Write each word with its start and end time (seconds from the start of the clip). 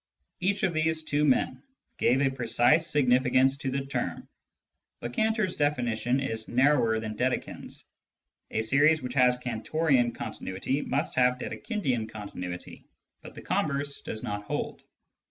Each 0.39 0.63
of 0.63 0.73
these 0.73 1.03
two 1.03 1.23
men 1.25 1.61
gave 1.99 2.21
a 2.21 2.31
precise 2.31 2.87
significance 2.87 3.55
to 3.57 3.69
the 3.69 3.85
term, 3.85 4.27
but 4.99 5.13
Cantor's 5.13 5.55
definition 5.55 6.19
is 6.19 6.47
narrower 6.47 6.99
than 6.99 7.15
Dedekind's: 7.15 7.83
a 8.49 8.63
series 8.63 9.03
which 9.03 9.13
has 9.13 9.37
Cantorian 9.37 10.11
continuity 10.11 10.81
must 10.81 11.13
have 11.17 11.37
Dedekindian 11.37 12.09
con 12.09 12.27
tinuity, 12.31 12.85
but 13.21 13.35
the 13.35 13.43
converse 13.43 14.01
does 14.01 14.23
not 14.23 14.41
hold. 14.45 14.81